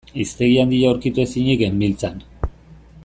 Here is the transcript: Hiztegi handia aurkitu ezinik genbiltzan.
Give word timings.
Hiztegi 0.21 0.55
handia 0.61 0.87
aurkitu 0.93 1.23
ezinik 1.25 1.61
genbiltzan. 1.67 2.19